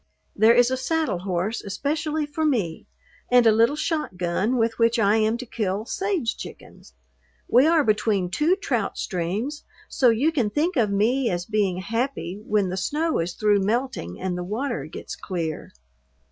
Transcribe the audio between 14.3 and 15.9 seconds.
the water gets clear.